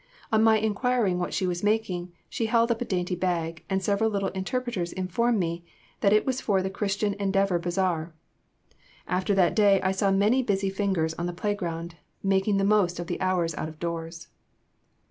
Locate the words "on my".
0.31-0.57